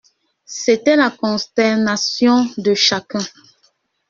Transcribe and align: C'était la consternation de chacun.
C'était 0.47 0.95
la 0.95 1.11
consternation 1.11 2.47
de 2.57 2.73
chacun. 2.73 3.19